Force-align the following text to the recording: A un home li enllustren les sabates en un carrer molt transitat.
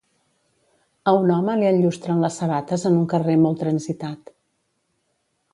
A 1.11 1.13
un 1.17 1.33
home 1.35 1.57
li 1.59 1.67
enllustren 1.73 2.25
les 2.25 2.39
sabates 2.41 2.87
en 2.91 2.97
un 3.03 3.07
carrer 3.15 3.39
molt 3.45 3.63
transitat. 3.65 4.37